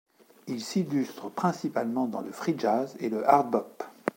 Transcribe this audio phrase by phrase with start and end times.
[0.47, 3.83] Il s'illustre principalement dans le free jazz et le hard bop.